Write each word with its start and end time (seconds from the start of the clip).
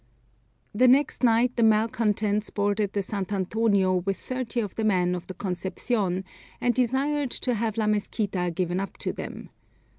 The 0.73 0.87
next 0.87 1.21
night 1.23 1.55
the 1.57 1.61
malcontents 1.61 2.49
boarded 2.49 2.93
the 2.93 3.03
Sant' 3.03 3.31
Antonio 3.31 3.97
with 3.97 4.17
thirty 4.17 4.59
of 4.59 4.73
the 4.73 4.83
men 4.83 5.13
of 5.13 5.27
the 5.27 5.35
Concepcion, 5.35 6.23
and 6.59 6.73
desired 6.73 7.29
to 7.29 7.53
have 7.53 7.77
La 7.77 7.85
Mesquita 7.85 8.49
given 8.49 8.79
up 8.79 8.97
to 8.97 9.13
them. 9.13 9.51